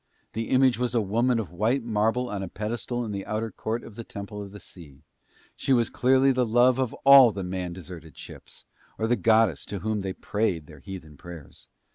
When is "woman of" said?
0.99-1.51